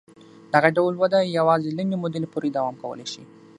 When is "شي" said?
3.13-3.23